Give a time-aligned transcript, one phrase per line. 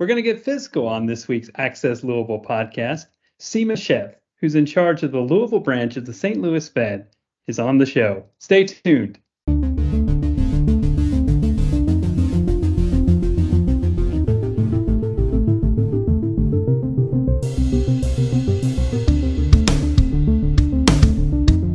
[0.00, 3.04] We're going to get physical on this week's Access Louisville podcast.
[3.38, 6.40] Seema Sheth, who's in charge of the Louisville branch of the St.
[6.40, 7.06] Louis Fed,
[7.46, 8.24] is on the show.
[8.38, 9.18] Stay tuned.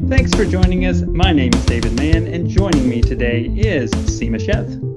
[0.09, 1.03] Thanks for joining us.
[1.03, 4.94] My name is David Mann, and joining me today is Seema Sheth.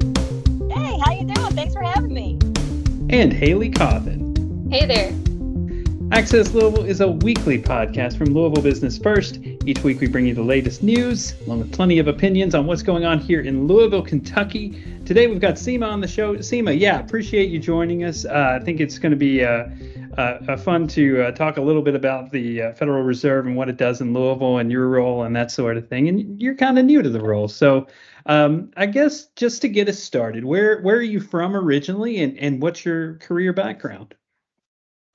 [3.19, 4.71] And Haley Cawthon.
[4.71, 5.13] Hey there.
[6.17, 9.41] Access Louisville is a weekly podcast from Louisville Business First.
[9.67, 12.81] Each week we bring you the latest news, along with plenty of opinions on what's
[12.81, 14.81] going on here in Louisville, Kentucky.
[15.05, 16.37] Today we've got Seema on the show.
[16.37, 18.25] Seema, yeah, appreciate you joining us.
[18.25, 19.65] Uh, I think it's going to be uh,
[20.19, 23.69] uh, fun to uh, talk a little bit about the uh, Federal Reserve and what
[23.69, 26.09] it does in Louisville and your role and that sort of thing.
[26.09, 27.87] And you're kind of new to the role, so
[28.27, 32.37] um, I guess just to get us started, where where are you from originally, and
[32.39, 34.15] and what's your career background?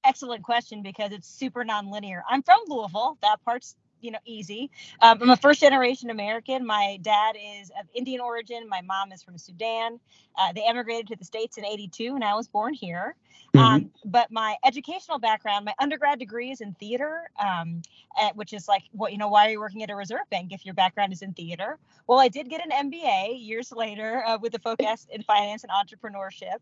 [0.06, 2.22] Excellent question because it's super nonlinear.
[2.30, 3.18] I'm from Louisville.
[3.22, 4.70] That part's you know easy.
[5.02, 6.66] Um, I'm a first generation American.
[6.66, 8.68] My dad is of Indian origin.
[8.70, 10.00] My mom is from Sudan.
[10.38, 13.16] Uh, they emigrated to the states in '82, and I was born here.
[13.56, 13.66] Mm-hmm.
[13.66, 17.84] Um, but my educational background, my undergrad degree is in theater, um,
[18.20, 20.52] at, which is like, what you know, why are you working at a reserve bank
[20.52, 21.78] if your background is in theater?
[22.08, 25.72] Well, I did get an MBA years later uh, with a focus in finance and
[25.72, 26.58] entrepreneurship.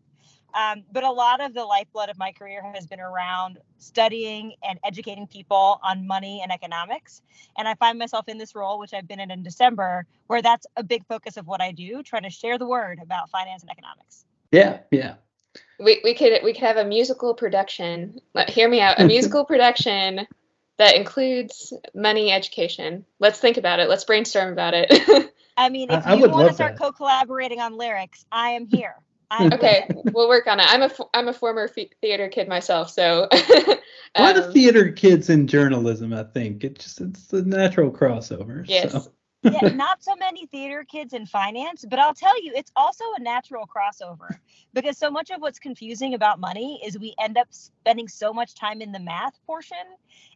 [0.54, 4.78] Um, but a lot of the lifeblood of my career has been around studying and
[4.84, 7.22] educating people on money and economics.
[7.56, 10.66] And I find myself in this role, which I've been in in December, where that's
[10.76, 13.70] a big focus of what I do, trying to share the word about finance and
[13.70, 14.24] economics.
[14.50, 15.14] Yeah, yeah.
[15.78, 18.20] We, we could we could have a musical production.
[18.34, 19.00] Let, hear me out.
[19.00, 20.26] A musical production
[20.78, 23.04] that includes money education.
[23.18, 23.88] Let's think about it.
[23.88, 25.32] Let's brainstorm about it.
[25.56, 28.96] I mean, if I, you want to start co-collaborating on lyrics, I am here
[29.40, 30.66] okay, we'll work on it.
[30.68, 33.28] I'm a I'm a former theater kid myself, so.
[33.32, 33.78] um,
[34.14, 36.64] a lot of theater kids in journalism, I think.
[36.64, 38.64] It just it's a natural crossover.
[38.66, 38.92] Yes.
[38.92, 39.12] So.
[39.50, 43.20] yeah, not so many theater kids in finance, but I'll tell you, it's also a
[43.20, 44.38] natural crossover
[44.72, 48.54] because so much of what's confusing about money is we end up spending so much
[48.54, 49.76] time in the math portion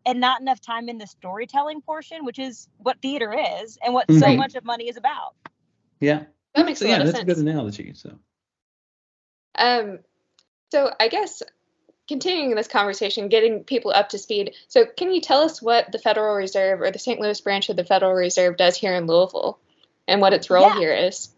[0.05, 3.33] and not enough time in the storytelling portion, which is what theater
[3.63, 4.19] is and what mm-hmm.
[4.19, 5.37] so much of money is about.
[6.01, 6.25] Yeah.
[6.57, 7.31] That makes so, a lot yeah, of that's sense.
[7.31, 7.93] a good analogy.
[7.95, 8.19] So.
[9.59, 10.01] Um,
[10.71, 11.43] so I guess
[12.09, 14.55] continuing this conversation, getting people up to speed.
[14.69, 17.21] So can you tell us what the Federal Reserve or the St.
[17.21, 19.59] Louis branch of the Federal Reserve does here in Louisville
[20.07, 20.79] and what its role yeah.
[20.79, 21.31] here is?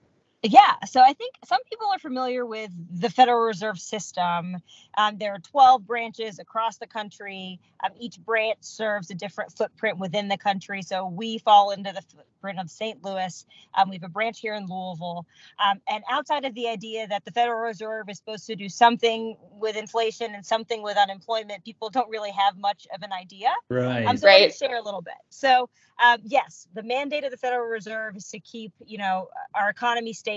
[0.45, 4.59] Yeah, so I think some people are familiar with the Federal Reserve System.
[4.97, 7.59] Um, there are 12 branches across the country.
[7.85, 10.83] Um, each branch serves a different footprint within the country.
[10.83, 13.03] So we fall into the footprint of St.
[13.03, 13.45] Louis.
[13.77, 15.27] Um, we have a branch here in Louisville.
[15.59, 19.37] Um, and outside of the idea that the Federal Reserve is supposed to do something
[19.51, 23.51] with inflation and something with unemployment, people don't really have much of an idea.
[23.69, 24.07] Right.
[24.07, 24.43] Um, so right.
[24.43, 25.15] let me share a little bit.
[25.31, 25.69] So
[26.01, 30.13] um, yes, the mandate of the Federal Reserve is to keep, you know, our economy
[30.13, 30.28] stable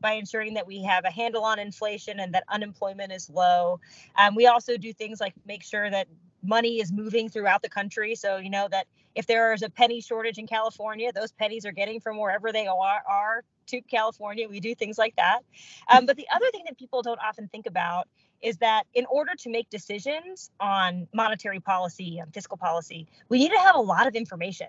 [0.00, 3.80] by ensuring that we have a handle on inflation and that unemployment is low.
[4.18, 6.08] Um, we also do things like make sure that
[6.42, 8.14] money is moving throughout the country.
[8.14, 11.72] So, you know, that if there is a penny shortage in California, those pennies are
[11.72, 14.48] getting from wherever they are, are to California.
[14.48, 15.40] We do things like that.
[15.88, 18.08] Um, but the other thing that people don't often think about
[18.40, 23.50] is that in order to make decisions on monetary policy and fiscal policy, we need
[23.50, 24.66] to have a lot of information.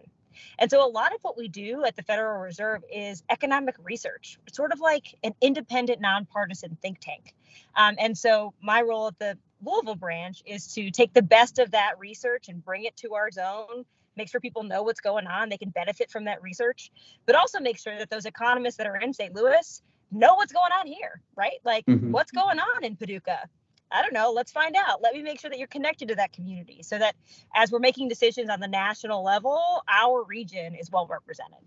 [0.59, 4.37] And so a lot of what we do at the Federal Reserve is economic research,
[4.47, 7.33] it's sort of like an independent, nonpartisan think tank.
[7.75, 11.71] Um, and so my role at the Louisville branch is to take the best of
[11.71, 13.85] that research and bring it to our zone,
[14.15, 16.91] make sure people know what's going on, they can benefit from that research,
[17.25, 19.33] but also make sure that those economists that are in St.
[19.33, 21.59] Louis know what's going on here, right?
[21.63, 22.11] Like mm-hmm.
[22.11, 23.49] what's going on in Paducah?
[23.93, 25.01] I don't know, let's find out.
[25.01, 27.15] Let me make sure that you're connected to that community so that
[27.55, 31.59] as we're making decisions on the national level, our region is well represented.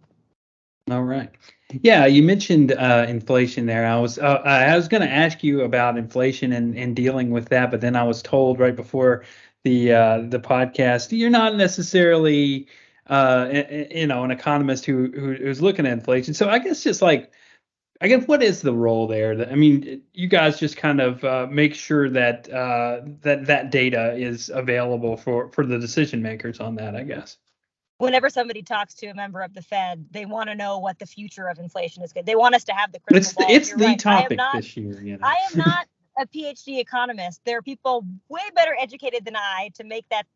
[0.89, 1.31] All right.
[1.83, 3.87] Yeah, you mentioned uh, inflation there.
[3.87, 7.49] I was uh, I was going to ask you about inflation and, and dealing with
[7.49, 9.25] that, but then I was told right before
[9.65, 12.69] the uh, the podcast you're not necessarily
[13.09, 13.49] uh,
[13.91, 16.34] you know an economist who, who who's looking at inflation.
[16.34, 17.33] So I guess just like
[18.01, 19.48] I guess what is the role there?
[19.51, 24.15] I mean, you guys just kind of uh, make sure that uh, that that data
[24.15, 26.95] is available for for the decision makers on that.
[26.95, 27.39] I guess.
[27.98, 31.07] Whenever somebody talks to a member of the Fed, they want to know what the
[31.07, 32.27] future of inflation is good.
[32.27, 33.47] They want us to have the crystal it's ball.
[33.48, 33.98] It's You're the right.
[33.98, 35.01] topic not, this year.
[35.03, 35.27] You know?
[35.27, 35.87] I am not
[36.19, 37.41] a PhD economist.
[37.47, 40.27] There are people way better educated than I to make that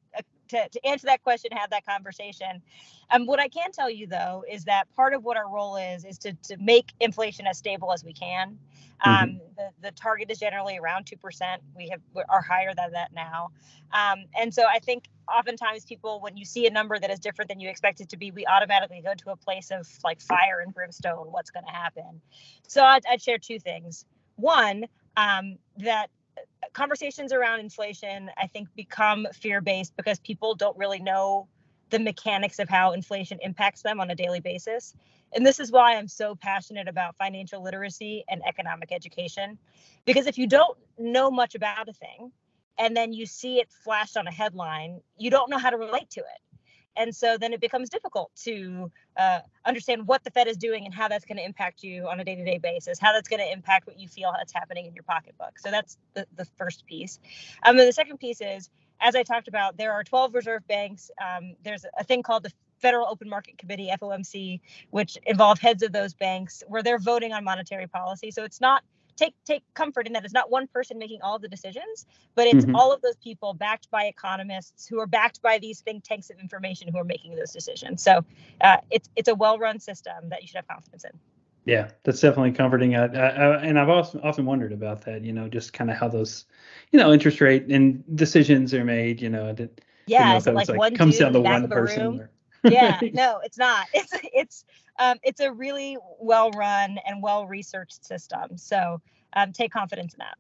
[0.49, 2.63] to, to answer that question, have that conversation.
[3.11, 6.05] Um, what I can tell you though is that part of what our role is
[6.05, 8.59] is to to make inflation as stable as we can.
[9.03, 9.39] Um, mm-hmm.
[9.57, 11.63] the, the target is generally around two percent.
[11.77, 13.51] We have are higher than that now,
[13.93, 17.49] um, and so I think oftentimes people, when you see a number that is different
[17.49, 20.61] than you expect it to be, we automatically go to a place of like fire
[20.65, 21.29] and brimstone.
[21.31, 22.21] What's going to happen?
[22.67, 24.05] So I'd, I'd, share two things.
[24.37, 24.87] One,
[25.17, 26.09] um, that
[26.73, 31.49] conversations around inflation, I think, become fear based because people don't really know
[31.91, 34.95] the mechanics of how inflation impacts them on a daily basis.
[35.33, 39.59] And this is why I'm so passionate about financial literacy and economic education.
[40.05, 42.33] Because if you don't know much about a thing
[42.79, 46.11] and then you see it flashed on a headline, you don't know how to relate
[46.11, 46.50] to it.
[46.97, 50.95] And so then it becomes difficult to uh, understand what the Fed is doing and
[50.95, 53.41] how that's going to impact you on a day to day basis, how that's going
[53.41, 55.59] to impact what you feel that's happening in your pocketbook.
[55.59, 57.19] So that's the, the first piece.
[57.65, 58.71] Um, and the second piece is,
[59.01, 61.11] as I talked about, there are 12 reserve banks.
[61.21, 64.61] Um, there's a thing called the Federal Open Market Committee, FOMC,
[64.91, 68.31] which involve heads of those banks where they're voting on monetary policy.
[68.31, 68.83] So it's not
[69.21, 72.65] take take comfort in that it's not one person making all the decisions, but it's
[72.65, 72.77] mm-hmm.
[72.77, 76.39] all of those people backed by economists who are backed by these think tanks of
[76.39, 78.03] information who are making those decisions.
[78.03, 78.25] So
[78.61, 81.13] uh, it's it's a well-run system that you should have confidence in.
[81.67, 82.97] Yeah, that's definitely comforting.
[82.97, 85.23] Uh, uh, and I've also often wondered about that.
[85.23, 86.47] You know, just kind of how those,
[86.91, 89.21] you know, interest rate and decisions are made.
[89.21, 92.21] You know, did, yeah, is it like, like one comes down to one person.
[92.21, 92.31] Or,
[92.65, 93.87] yeah, no, it's not.
[93.95, 94.65] It's it's
[94.99, 98.57] um, it's a really well run and well researched system.
[98.57, 99.01] So
[99.33, 100.37] um, take confidence in that.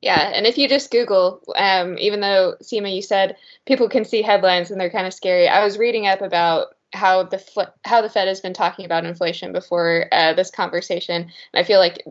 [0.00, 3.36] Yeah, and if you just Google, um, even though Seema, you said
[3.66, 5.48] people can see headlines and they're kind of scary.
[5.48, 9.52] I was reading up about how the how the Fed has been talking about inflation
[9.52, 12.04] before uh, this conversation, and I feel like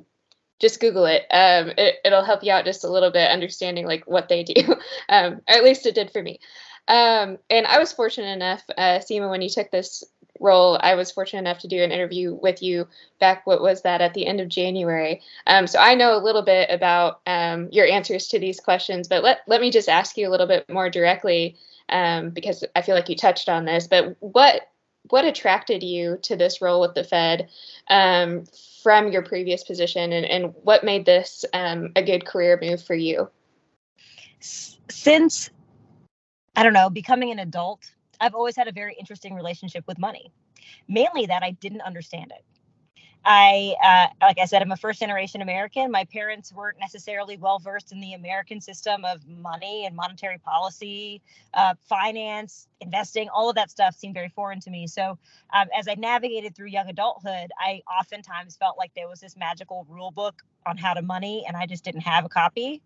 [0.62, 1.24] just Google it.
[1.32, 1.98] Um, it.
[2.06, 4.76] will help you out just a little bit understanding like what they do.
[5.10, 6.40] um, or at least it did for me.
[6.88, 10.04] Um, and I was fortunate enough, uh, Seema, when you took this
[10.40, 12.88] role, I was fortunate enough to do an interview with you
[13.20, 15.22] back, what was that, at the end of January.
[15.48, 19.24] Um, so I know a little bit about um, your answers to these questions, but
[19.24, 21.56] let, let me just ask you a little bit more directly
[21.90, 23.88] um, because I feel like you touched on this.
[23.88, 24.68] But what
[25.10, 27.50] what attracted you to this role with the Fed
[27.90, 28.46] um,
[28.84, 32.94] from your previous position, and, and what made this um, a good career move for
[32.94, 33.30] you?
[34.40, 35.50] Since
[36.56, 40.32] I don't know, becoming an adult, I've always had a very interesting relationship with money.
[40.88, 42.44] Mainly that I didn't understand it.
[43.24, 45.92] I, uh, like I said, I'm a first generation American.
[45.92, 51.22] My parents weren't necessarily well versed in the American system of money and monetary policy,
[51.54, 53.30] uh, finance, investing.
[53.30, 54.88] All of that stuff seemed very foreign to me.
[54.88, 55.20] So,
[55.54, 59.86] um, as I navigated through young adulthood, I oftentimes felt like there was this magical
[59.88, 62.82] rule book on how to money, and I just didn't have a copy.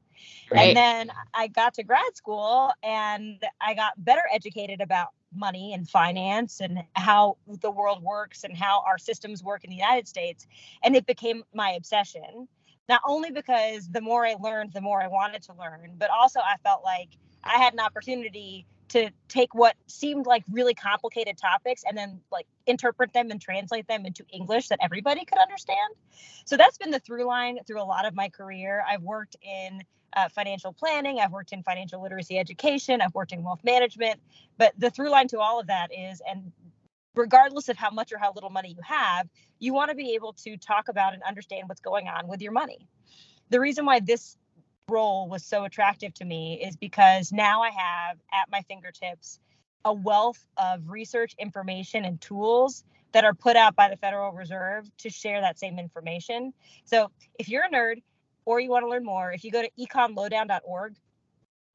[0.51, 0.67] Right.
[0.69, 5.89] And then I got to grad school and I got better educated about money and
[5.89, 10.47] finance and how the world works and how our systems work in the United States.
[10.83, 12.47] And it became my obsession,
[12.87, 16.39] not only because the more I learned, the more I wanted to learn, but also
[16.39, 17.09] I felt like
[17.43, 22.47] I had an opportunity to take what seemed like really complicated topics and then like
[22.67, 25.93] interpret them and translate them into English that everybody could understand.
[26.45, 28.83] So that's been the through line through a lot of my career.
[28.87, 29.81] I've worked in
[30.15, 34.19] uh, financial planning, I've worked in financial literacy education, I've worked in wealth management.
[34.57, 36.51] But the through line to all of that is, and
[37.15, 39.27] regardless of how much or how little money you have,
[39.59, 42.51] you want to be able to talk about and understand what's going on with your
[42.51, 42.87] money.
[43.49, 44.37] The reason why this
[44.89, 49.39] role was so attractive to me is because now I have at my fingertips
[49.83, 54.89] a wealth of research information and tools that are put out by the Federal Reserve
[54.99, 56.53] to share that same information.
[56.85, 58.01] So if you're a nerd
[58.45, 60.95] or you want to learn more, if you go to econlowdown.org,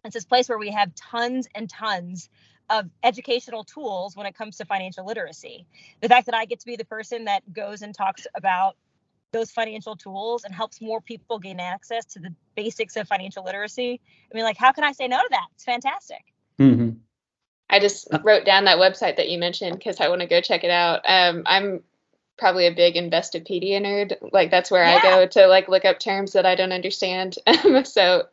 [0.05, 2.29] it's this place where we have tons and tons
[2.69, 5.67] of educational tools when it comes to financial literacy.
[6.01, 8.77] The fact that I get to be the person that goes and talks about
[9.33, 14.01] those financial tools and helps more people gain access to the basics of financial literacy.
[14.31, 15.47] I mean, like, how can I say no to that?
[15.55, 16.25] It's fantastic.
[16.59, 16.91] Mm-hmm.
[17.69, 20.41] I just uh wrote down that website that you mentioned because I want to go
[20.41, 21.03] check it out.
[21.07, 21.83] Um, I'm
[22.37, 24.17] probably a big Investopedia nerd.
[24.33, 24.97] Like that's where yeah.
[24.97, 27.39] I go to like look up terms that I don't understand.
[27.85, 28.25] so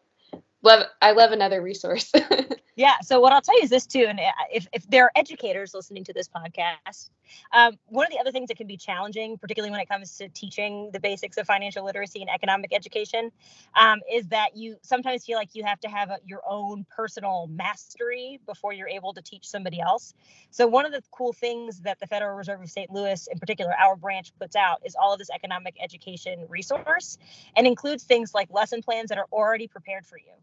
[0.63, 2.11] love I love another resource.
[2.75, 2.95] yeah.
[3.01, 5.75] So what I'll tell you is this too, and uh, if if there are educators
[5.75, 7.09] listening to this podcast,
[7.51, 10.29] um, one of the other things that can be challenging, particularly when it comes to
[10.29, 13.31] teaching the basics of financial literacy and economic education,
[13.75, 17.47] um, is that you sometimes feel like you have to have a, your own personal
[17.47, 20.13] mastery before you're able to teach somebody else.
[20.51, 22.89] So one of the cool things that the Federal Reserve of St.
[22.91, 27.17] Louis, in particular, our branch puts out is all of this economic education resource,
[27.55, 30.33] and includes things like lesson plans that are already prepared for you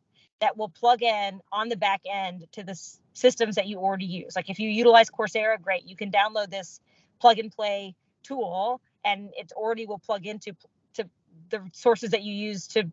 [0.40, 4.36] that will plug in on the back end to this systems that you already use.
[4.36, 6.80] Like if you utilize Coursera, great, you can download this
[7.20, 10.52] plug and play tool and it already will plug into
[10.94, 11.08] to
[11.50, 12.90] the sources that you use to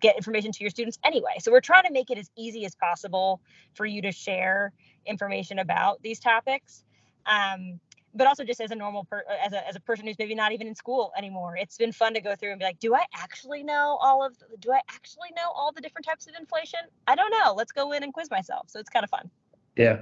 [0.00, 1.36] get information to your students anyway.
[1.40, 3.40] So we're trying to make it as easy as possible
[3.74, 4.72] for you to share
[5.06, 6.84] information about these topics.
[7.26, 7.80] Um,
[8.14, 10.52] but also just as a normal per, as a as a person who's maybe not
[10.52, 13.04] even in school anymore it's been fun to go through and be like do i
[13.14, 16.78] actually know all of the, do i actually know all the different types of inflation
[17.08, 19.28] i don't know let's go in and quiz myself so it's kind of fun
[19.76, 20.00] yeah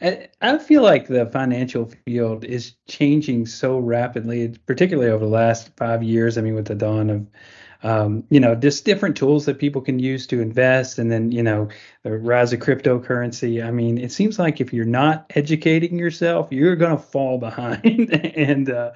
[0.00, 6.02] I feel like the financial field is changing so rapidly, particularly over the last five
[6.02, 6.38] years.
[6.38, 7.26] I mean, with the dawn of
[7.82, 11.42] um, you know, just different tools that people can use to invest, and then you
[11.42, 11.68] know,
[12.02, 13.64] the rise of cryptocurrency.
[13.64, 18.12] I mean, it seems like if you're not educating yourself, you're going to fall behind,
[18.12, 18.92] and uh,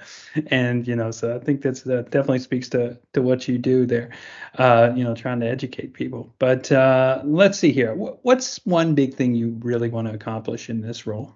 [0.49, 3.87] and you know, so I think that's that definitely speaks to to what you do
[3.87, 4.11] there,
[4.59, 6.35] uh, you know, trying to educate people.
[6.39, 10.81] But uh, let's see here, what's one big thing you really want to accomplish in
[10.81, 11.35] this role?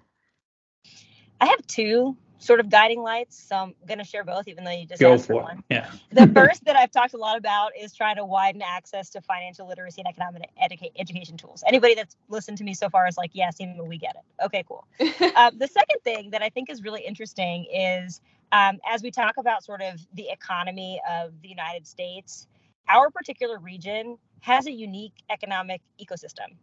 [1.41, 3.41] I have two sort of guiding lights.
[3.47, 5.63] So I'm going to share both, even though you just Go asked for, for one.
[5.69, 5.91] Yeah.
[6.11, 9.67] the first that I've talked a lot about is trying to widen access to financial
[9.67, 11.63] literacy and economic educa- education tools.
[11.67, 14.43] Anybody that's listened to me so far is like, yes, yeah, we get it.
[14.45, 14.87] Okay, cool.
[14.99, 19.35] uh, the second thing that I think is really interesting is um, as we talk
[19.37, 22.47] about sort of the economy of the United States,
[22.87, 26.55] our particular region has a unique economic ecosystem.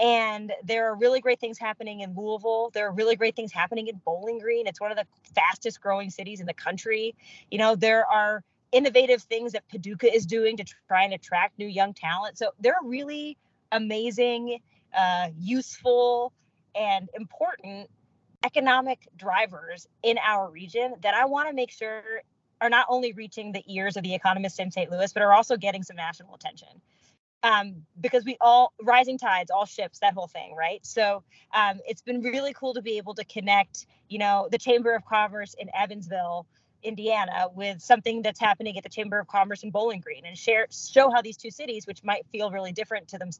[0.00, 2.70] And there are really great things happening in Louisville.
[2.72, 4.66] There are really great things happening in Bowling Green.
[4.66, 7.16] It's one of the fastest growing cities in the country.
[7.50, 11.66] You know, there are innovative things that Paducah is doing to try and attract new
[11.66, 12.38] young talent.
[12.38, 13.36] So there are really
[13.72, 14.60] amazing,
[14.96, 16.32] uh, useful,
[16.74, 17.90] and important
[18.44, 22.02] economic drivers in our region that I want to make sure
[22.60, 24.90] are not only reaching the ears of the economists in St.
[24.90, 26.68] Louis, but are also getting some national attention
[27.42, 30.84] um, because we all rising tides, all ships, that whole thing, right?
[30.84, 31.22] So
[31.54, 35.04] um, it's been really cool to be able to connect, you know, the Chamber of
[35.04, 36.46] Commerce in Evansville,
[36.82, 40.66] Indiana, with something that's happening at the Chamber of Commerce in Bowling Green, and share
[40.70, 43.30] show how these two cities, which might feel really different to them,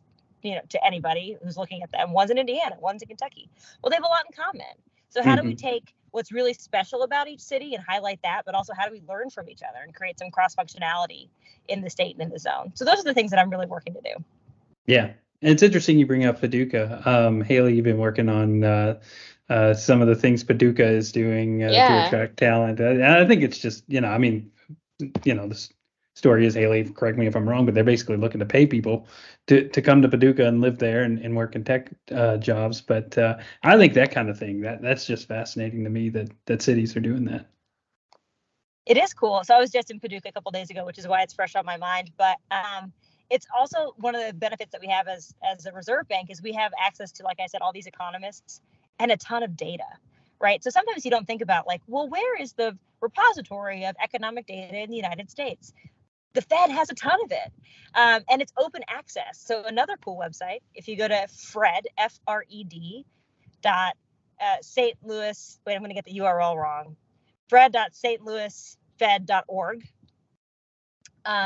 [0.42, 2.12] you know, to anybody who's looking at them.
[2.12, 3.48] One's in Indiana, one's in Kentucky.
[3.82, 4.66] Well, they have a lot in common.
[5.10, 5.42] So how mm-hmm.
[5.42, 5.66] do we mm-hmm.
[5.66, 9.02] take what's really special about each city and highlight that, but also how do we
[9.08, 11.28] learn from each other and create some cross functionality
[11.68, 12.72] in the state and in the zone?
[12.74, 14.24] So those are the things that I'm really working to do.
[14.86, 15.12] Yeah.
[15.40, 17.02] And it's interesting you bring up Paducah.
[17.04, 19.00] Um, Haley, you've been working on uh,
[19.48, 21.88] uh, some of the things Paducah is doing uh, yeah.
[21.88, 22.80] to attract talent.
[22.80, 24.50] I, I think it's just, you know, I mean,
[25.24, 25.72] you know, this
[26.18, 29.06] story is Haley, correct me if I'm wrong, but they're basically looking to pay people
[29.46, 32.80] to, to come to Paducah and live there and, and work in tech uh, jobs.
[32.80, 36.30] But uh, I think that kind of thing that that's just fascinating to me that
[36.46, 37.46] that cities are doing that.
[38.84, 39.42] It is cool.
[39.44, 41.54] So I was just in Paducah a couple days ago, which is why it's fresh
[41.54, 42.10] on my mind.
[42.18, 42.92] But um,
[43.30, 46.42] it's also one of the benefits that we have as as a reserve bank is
[46.42, 48.60] we have access to, like I said, all these economists
[48.98, 49.84] and a ton of data
[50.40, 50.62] right?
[50.62, 54.76] So sometimes you don't think about like, well, where is the repository of economic data
[54.76, 55.72] in the United States?
[56.38, 57.52] The Fed has a ton of it,
[57.96, 59.40] um, and it's open access.
[59.44, 63.04] So another cool website, if you go to Fred F R E D
[63.60, 63.96] dot
[64.40, 64.96] uh, St.
[65.02, 65.58] Louis.
[65.66, 66.94] Wait, I'm going to get the URL wrong.
[67.48, 68.22] Fred dot St.
[68.22, 69.82] Louis Fed.org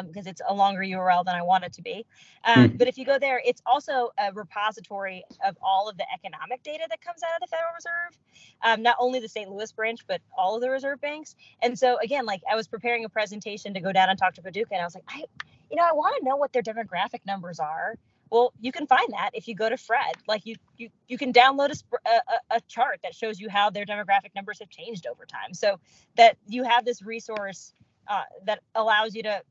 [0.07, 2.07] because um, it's a longer URL than I want it to be.
[2.45, 2.79] Um, mm.
[2.79, 6.85] But if you go there, it's also a repository of all of the economic data
[6.89, 8.19] that comes out of the Federal Reserve,
[8.62, 9.51] um, not only the St.
[9.51, 11.35] Louis branch, but all of the reserve banks.
[11.62, 14.43] And so again, like I was preparing a presentation to go down and talk to
[14.43, 15.25] Paducah, and I was like, I,
[15.71, 17.97] you know, I want to know what their demographic numbers are.
[18.31, 20.15] Well, you can find that if you go to Fred.
[20.27, 23.85] Like you, you, you can download a, a, a chart that shows you how their
[23.85, 25.53] demographic numbers have changed over time.
[25.53, 25.79] So
[26.17, 27.75] that you have this resource
[28.09, 29.43] uh, that allows you to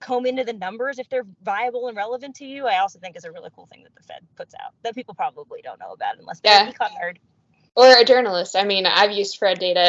[0.00, 2.66] comb into the numbers if they're viable and relevant to you.
[2.66, 5.14] I also think is a really cool thing that the Fed puts out that people
[5.14, 6.88] probably don't know about unless they're yeah.
[7.02, 7.16] nerd.
[7.74, 8.54] Or a journalist.
[8.54, 9.80] I mean, I've used Fred data.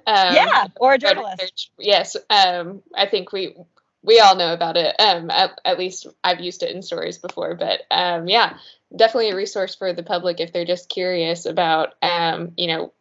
[0.06, 1.70] um, yeah, or a journalist.
[1.78, 3.56] Yes, um, I think we
[4.02, 4.94] we all know about it.
[5.00, 7.54] Um, at, at, least I've used it in stories before.
[7.54, 8.58] But um, yeah,
[8.94, 12.92] definitely a resource for the public if they're just curious about, um, you know,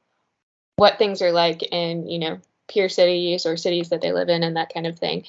[0.78, 2.40] what things are like in you know
[2.72, 5.26] peer cities or cities that they live in and that kind of thing.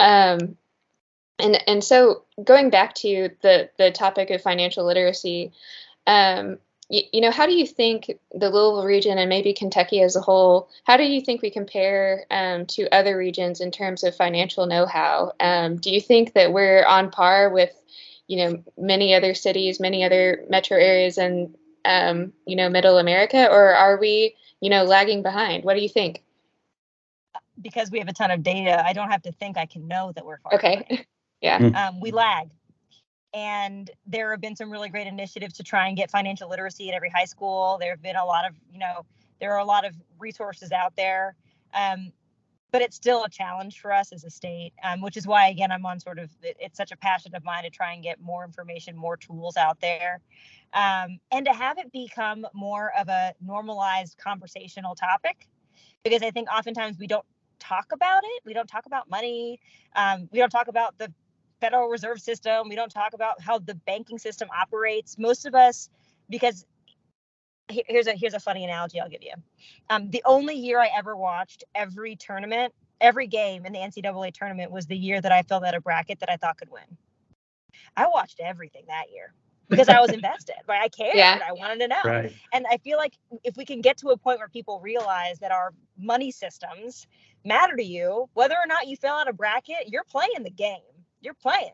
[0.00, 0.56] Um,
[1.38, 5.52] and and so going back to the the topic of financial literacy,
[6.06, 10.14] um, you, you, know, how do you think the Louisville region and maybe Kentucky as
[10.14, 14.14] a whole, how do you think we compare um, to other regions in terms of
[14.14, 15.32] financial know-how?
[15.40, 17.72] Um, do you think that we're on par with,
[18.26, 21.54] you know, many other cities, many other metro areas and
[21.84, 25.64] um, you know, Middle America, or are we, you know, lagging behind?
[25.64, 26.22] What do you think?
[27.62, 30.12] Because we have a ton of data, I don't have to think I can know
[30.14, 30.54] that we're far.
[30.54, 31.06] Okay.
[31.40, 31.58] yeah.
[31.58, 31.74] Hmm.
[31.74, 32.50] Um, we lag.
[33.34, 36.94] and there have been some really great initiatives to try and get financial literacy at
[36.94, 37.78] every high school.
[37.80, 39.06] There have been a lot of, you know,
[39.40, 41.34] there are a lot of resources out there.
[41.74, 42.12] Um,
[42.72, 45.70] but it's still a challenge for us as a state, um, which is why, again,
[45.70, 48.44] I'm on sort of it's such a passion of mine to try and get more
[48.44, 50.20] information, more tools out there,
[50.72, 55.48] um, and to have it become more of a normalized conversational topic.
[56.02, 57.26] Because I think oftentimes we don't
[57.62, 58.42] talk about it.
[58.44, 59.60] We don't talk about money.
[59.94, 61.12] Um, we don't talk about the
[61.60, 62.68] Federal Reserve System.
[62.68, 65.16] We don't talk about how the banking system operates.
[65.18, 65.88] Most of us,
[66.28, 66.66] because
[67.68, 69.34] here's a here's a funny analogy I'll give you.
[69.88, 74.70] Um, the only year I ever watched every tournament, every game in the NCAA tournament
[74.70, 76.96] was the year that I filled out a bracket that I thought could win.
[77.96, 79.32] I watched everything that year
[79.68, 80.82] because I was invested, right?
[80.82, 81.16] I cared.
[81.16, 81.38] Yeah.
[81.46, 82.02] I wanted to know.
[82.04, 82.32] Right.
[82.52, 83.14] And I feel like
[83.44, 87.06] if we can get to a point where people realize that our money systems
[87.44, 90.80] matter to you, whether or not you fill out a bracket, you're playing the game.
[91.20, 91.72] You're playing.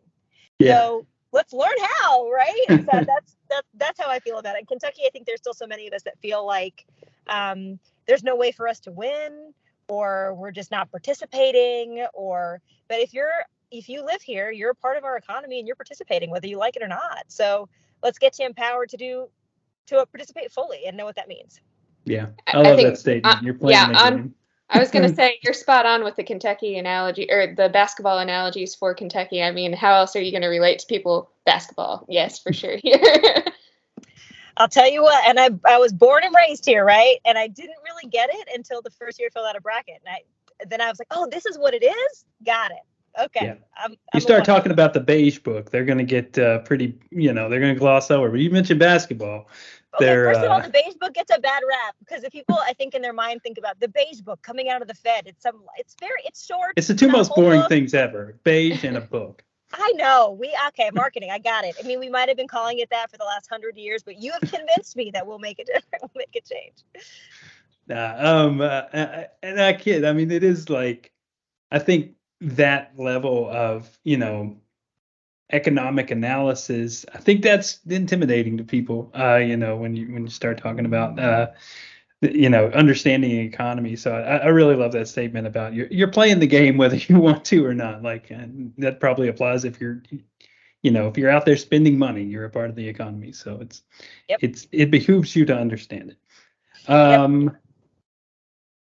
[0.59, 0.79] Yeah.
[0.79, 2.65] So let's learn how, right?
[2.69, 4.61] So that's that's that's how I feel about it.
[4.61, 6.87] In Kentucky, I think there's still so many of us that feel like
[7.29, 9.53] um, there's no way for us to win,
[9.89, 13.31] or we're just not participating, or but if you're
[13.71, 16.59] if you live here, you're a part of our economy and you're participating, whether you
[16.59, 17.25] like it or not.
[17.29, 17.69] So
[18.03, 19.29] let's get you empowered to do
[19.87, 21.61] to participate fully and know what that means.
[22.05, 23.37] Yeah, I love I think, that statement.
[23.37, 24.35] Uh, you're playing yeah, the game.
[24.71, 28.19] I was going to say you're spot on with the Kentucky analogy or the basketball
[28.19, 29.43] analogies for Kentucky.
[29.43, 32.05] I mean, how else are you going to relate to people basketball?
[32.09, 32.77] Yes, for sure.
[32.77, 33.01] Here.
[34.59, 37.19] I'll tell you what, and I I was born and raised here, right?
[37.25, 40.01] And I didn't really get it until the first year I filled out a bracket.
[40.05, 42.79] And I then I was like, "Oh, this is what it is." Got it.
[43.19, 43.47] Okay.
[43.47, 43.55] Yeah.
[43.77, 46.99] I'm, I'm you start talking about the beige book, they're going to get uh, pretty,
[47.11, 48.31] you know, they're going to gloss over.
[48.31, 49.49] But you mentioned basketball.
[49.95, 52.59] Okay, first of all, uh, the beige book gets a bad rap because the people
[52.63, 55.27] I think in their mind think about the beige book coming out of the Fed.
[55.27, 56.75] It's some, it's very, it's short.
[56.77, 57.69] It's the two most boring book.
[57.71, 59.43] things ever: beige and a book.
[59.73, 60.37] I know.
[60.39, 61.31] We okay, marketing.
[61.31, 61.77] I got it.
[61.83, 64.21] I mean, we might have been calling it that for the last hundred years, but
[64.21, 66.03] you have convinced me that we'll make it different.
[66.03, 66.85] We'll make a change.
[67.87, 68.83] Nah, um, uh,
[69.43, 70.05] and I kid.
[70.05, 71.13] I mean, it is like,
[71.71, 74.59] I think that level of you know
[75.51, 80.31] economic analysis i think that's intimidating to people uh, you know when you when you
[80.31, 81.49] start talking about uh,
[82.21, 86.11] you know understanding the economy so I, I, really love that statement about you're, you're
[86.11, 88.29] playing the game whether you want to or not like
[88.79, 90.03] that probably applies if you're
[90.83, 93.59] you know if you're out there spending money you're a part of the economy so
[93.61, 93.83] it's
[94.29, 94.39] yep.
[94.43, 97.57] it's it behooves you to understand it um yep.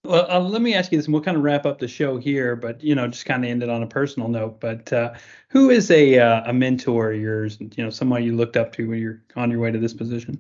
[0.08, 2.18] Well, uh, let me ask you this, and we'll kind of wrap up the show
[2.18, 4.62] here, but you know, just kind of end it on a personal note.
[4.62, 5.14] But uh,
[5.50, 7.58] who is a uh, a mentor of yours?
[7.60, 10.40] You know, someone you looked up to when you're on your way to this position.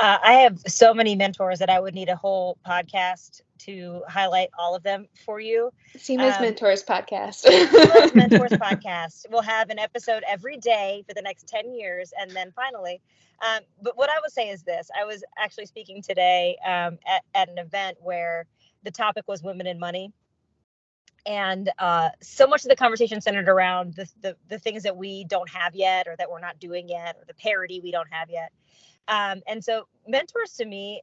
[0.00, 4.48] Uh, I have so many mentors that I would need a whole podcast to highlight
[4.58, 5.70] all of them for you.
[5.94, 7.44] Seema's um, Mentors podcast.
[8.14, 9.26] Mentors podcast.
[9.30, 12.14] We'll have an episode every day for the next 10 years.
[12.18, 13.02] And then finally,
[13.42, 17.22] um, but what I would say is this I was actually speaking today um, at,
[17.34, 18.46] at an event where
[18.82, 20.14] the topic was women and money.
[21.26, 25.24] And uh, so much of the conversation centered around the, the, the things that we
[25.24, 28.30] don't have yet, or that we're not doing yet, or the parity we don't have
[28.30, 28.50] yet.
[29.08, 31.02] Um, and so, mentors to me,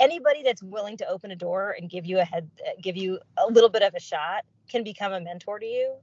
[0.00, 2.50] anybody that's willing to open a door and give you a head,
[2.82, 5.94] give you a little bit of a shot, can become a mentor to you.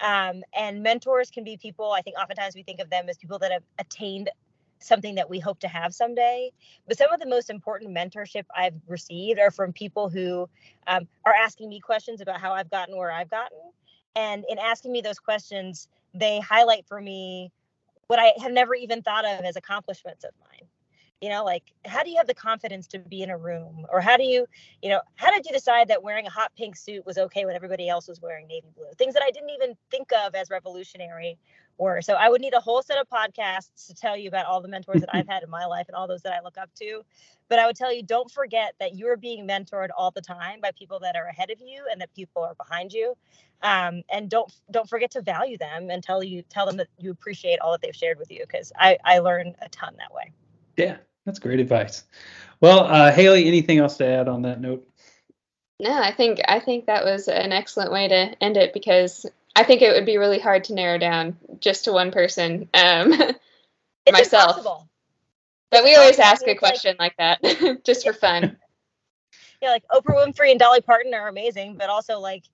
[0.00, 3.38] Um, and mentors can be people, I think oftentimes we think of them as people
[3.40, 4.30] that have attained
[4.80, 6.52] something that we hope to have someday.
[6.86, 10.48] But some of the most important mentorship I've received are from people who
[10.86, 13.58] um, are asking me questions about how I've gotten where I've gotten.
[14.14, 17.50] And in asking me those questions, they highlight for me
[18.08, 20.68] what I have never even thought of as accomplishments of mine
[21.20, 23.86] you know like how do you have the confidence to be in a room?
[23.90, 24.46] Or how do you
[24.82, 27.56] you know how did you decide that wearing a hot pink suit was okay when
[27.56, 28.86] everybody else was wearing navy blue?
[28.96, 31.38] Things that i didn't even think of as revolutionary
[31.76, 32.00] were.
[32.02, 34.68] So i would need a whole set of podcasts to tell you about all the
[34.68, 37.02] mentors that i've had in my life and all those that i look up to.
[37.48, 40.70] But i would tell you don't forget that you're being mentored all the time by
[40.78, 43.14] people that are ahead of you and that people are behind you.
[43.62, 47.10] Um, and don't don't forget to value them and tell you tell them that you
[47.10, 50.30] appreciate all that they've shared with you because i i learn a ton that way.
[50.76, 52.04] Yeah that's great advice.
[52.60, 54.88] Well, uh, Haley, anything else to add on that note?
[55.78, 59.62] No, I think I think that was an excellent way to end it because I
[59.62, 62.68] think it would be really hard to narrow down just to one person.
[62.74, 63.10] Um,
[64.12, 64.58] myself.
[64.58, 64.88] Impossible.
[65.70, 68.56] But we always ask a question like, like that just for fun.
[69.60, 72.44] Yeah, like Oprah Winfrey and Dolly Parton are amazing, but also like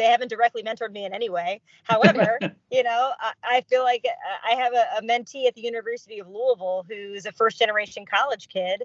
[0.00, 1.60] they haven't directly mentored me in any way.
[1.84, 2.38] However,
[2.70, 6.18] you know, I, I, feel like uh, I have a, a, mentee at the University
[6.18, 8.82] of Louisville who's a first generation college kid.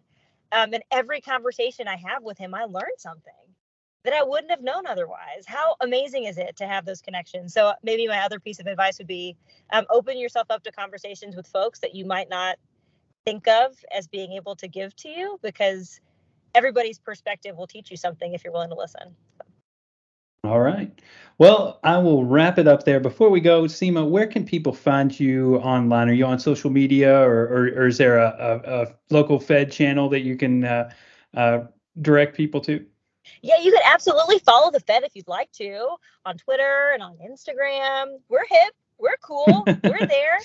[0.52, 3.34] Um, and every conversation I have with him, I learn something.
[4.04, 5.46] that I wouldn't have known otherwise.
[5.48, 7.54] How amazing is it to have those connections?
[7.54, 9.36] So maybe my other piece of advice would be
[9.72, 12.58] um, open yourself up to conversations with folks that you might not
[13.26, 16.00] think of as being able to give to you because
[16.54, 19.16] everybody's perspective will teach you something if you're willing to listen.
[20.46, 20.92] All right.
[21.38, 23.02] Well, I will wrap it up there.
[23.02, 26.10] Before we go, Seema, where can people find you online?
[26.10, 29.70] Are you on social media or, or, or is there a, a, a, local Fed
[29.70, 30.90] channel that you can uh,
[31.36, 31.60] uh,
[32.02, 32.86] direct people to?
[33.42, 37.18] Yeah, you could absolutely follow the Fed if you'd like to on Twitter and on
[37.18, 38.18] Instagram.
[38.30, 40.38] We're hip, we're cool, we're there.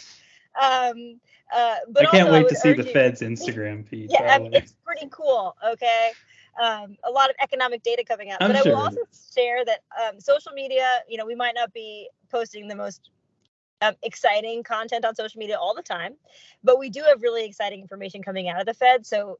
[0.60, 1.20] Um,
[1.54, 4.10] uh, but I can't wait I to see the you, Fed's Instagram feed.
[4.12, 5.56] Yeah, it's pretty cool.
[5.64, 6.10] Okay.
[6.62, 8.42] Um, a lot of economic data coming out.
[8.42, 9.00] I'm but I will also
[9.34, 13.10] share that um, social media, you know, we might not be posting the most
[13.80, 16.16] um, exciting content on social media all the time,
[16.62, 19.06] but we do have really exciting information coming out of the Fed.
[19.06, 19.38] So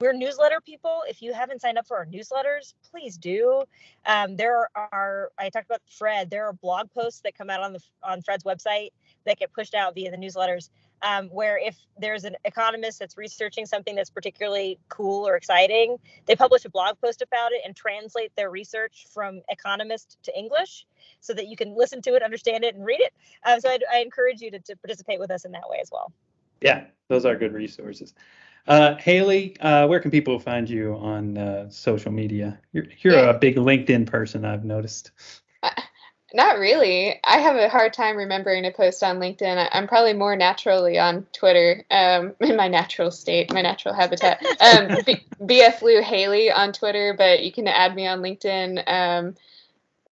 [0.00, 1.02] we're newsletter people.
[1.08, 3.64] If you haven't signed up for our newsletters, please do.
[4.06, 6.30] Um, there are I talked about Fred.
[6.30, 8.90] There are blog posts that come out on the on Fred's website
[9.26, 10.70] that get pushed out via the newsletters.
[11.02, 16.34] Um, where if there's an economist that's researching something that's particularly cool or exciting, they
[16.34, 20.86] publish a blog post about it and translate their research from economist to English
[21.20, 23.12] so that you can listen to it, understand it, and read it.
[23.44, 25.90] Um, so I'd, I encourage you to, to participate with us in that way as
[25.92, 26.10] well.
[26.62, 28.14] Yeah, those are good resources.
[28.66, 32.58] Uh, Haley, uh, where can people find you on uh, social media?
[32.72, 33.30] You're, you're yeah.
[33.30, 35.10] a big LinkedIn person, I've noticed.
[36.34, 37.20] Not really.
[37.22, 39.68] I have a hard time remembering to post on LinkedIn.
[39.70, 44.44] I'm probably more naturally on Twitter, um, in my natural state, my natural habitat.
[44.60, 48.82] Um, B- BF Lou Haley on Twitter, but you can add me on LinkedIn.
[48.84, 49.36] Um,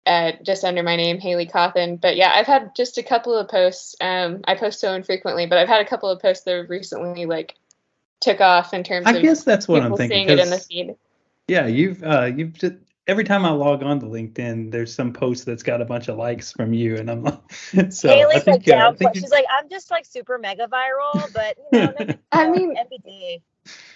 [0.08, 2.01] uh, just under my name, Haley Cawthon.
[2.01, 3.95] But yeah, I've had just a couple of posts.
[4.01, 7.27] Um, I post so infrequently, but I've had a couple of posts that have recently
[7.27, 7.53] like
[8.21, 10.27] took off in terms I of guess that's what I'm thinking.
[10.27, 10.95] Seeing it in the feed.
[11.47, 12.75] Yeah, you've uh, you've just
[13.07, 16.17] every time I log on to LinkedIn, there's some post that's got a bunch of
[16.17, 17.39] likes from you, and I'm like,
[17.91, 19.13] so Haley's I think, like uh, down.
[19.13, 23.41] She's like, I'm just like super mega viral, but you know, maybe, I mean, MBD.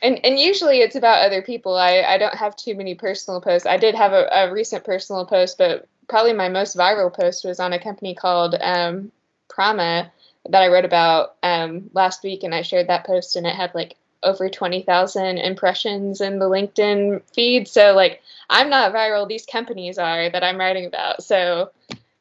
[0.02, 1.78] And and usually it's about other people.
[1.78, 3.66] I I don't have too many personal posts.
[3.66, 7.60] I did have a, a recent personal post, but probably my most viral post was
[7.60, 9.12] on a company called um,
[9.50, 10.12] Prama
[10.50, 13.74] that I wrote about um, last week, and I shared that post, and it had
[13.74, 17.68] like over 20,000 impressions in the LinkedIn feed.
[17.68, 21.24] So, like, I'm not viral, these companies are that I'm writing about.
[21.24, 21.72] So,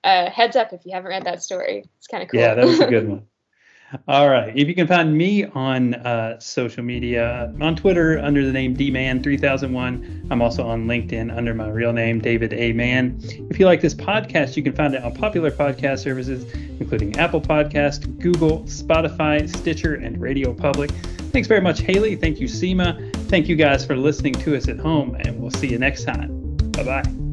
[0.03, 1.85] uh, heads up if you haven't read that story.
[1.99, 2.41] It's kind of cool.
[2.41, 3.27] Yeah, that was a good one.
[4.07, 4.57] All right.
[4.57, 10.29] If you can find me on uh, social media, on Twitter under the name dman3001.
[10.31, 12.73] I'm also on LinkedIn under my real name, David A.
[12.73, 13.19] Mann.
[13.51, 16.45] If you like this podcast, you can find it on popular podcast services,
[16.79, 20.91] including Apple Podcast, Google, Spotify, Stitcher, and RadioPublic.
[21.33, 22.17] Thanks very much, Haley.
[22.17, 23.15] Thank you, Seema.
[23.29, 26.57] Thank you guys for listening to us at home, and we'll see you next time.
[26.73, 27.30] Bye bye.